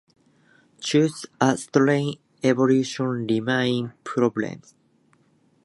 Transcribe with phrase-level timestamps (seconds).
[0.91, 4.65] Thus, a straight evaluation remains problematic.